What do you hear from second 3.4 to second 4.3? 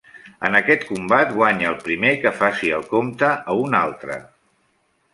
a un altre.